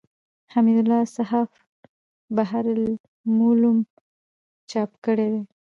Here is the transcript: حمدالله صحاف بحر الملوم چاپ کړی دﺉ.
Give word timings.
حمدالله 0.53 1.01
صحاف 1.17 1.51
بحر 2.35 2.63
الملوم 2.77 3.77
چاپ 4.69 4.91
کړی 5.05 5.27
دﺉ. 5.33 5.43